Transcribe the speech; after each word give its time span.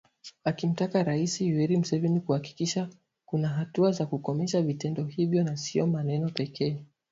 akimtaka 0.43 1.03
RaisiYoweri 1.03 1.77
Museveni 1.77 2.19
kuhakikisha 2.19 2.89
kuna 3.25 3.47
hatua 3.49 3.91
za 3.91 4.05
kukomesha 4.05 4.61
vitendo 4.61 5.03
hivyo 5.05 5.43
na 5.43 5.57
sio 5.57 5.87
maneno 5.87 6.29
pekee 6.29 6.83